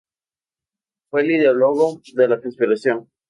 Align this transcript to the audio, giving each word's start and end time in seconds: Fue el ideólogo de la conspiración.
Fue 1.11 1.21
el 1.21 1.29
ideólogo 1.29 2.01
de 2.15 2.27
la 2.27 2.41
conspiración. 2.41 3.07